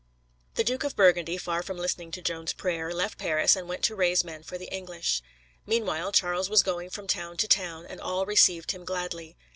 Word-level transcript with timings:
The 0.55 0.63
Duke 0.63 0.83
of 0.83 0.95
Burgundy, 0.95 1.37
far 1.37 1.61
from 1.61 1.77
listening 1.77 2.09
to 2.13 2.23
Joan's 2.23 2.53
prayer, 2.53 2.91
left 2.91 3.19
Paris 3.19 3.55
and 3.55 3.69
went 3.69 3.83
to 3.83 3.95
raise 3.95 4.23
men 4.23 4.41
for 4.41 4.57
the 4.57 4.65
English. 4.75 5.21
Meanwhile, 5.67 6.11
Charles 6.13 6.49
was 6.49 6.63
going 6.63 6.89
from 6.89 7.05
town 7.05 7.37
to 7.37 7.47
town, 7.47 7.85
and 7.85 8.01
all 8.01 8.25
received 8.25 8.71
him 8.71 8.83
gladly. 8.83 9.37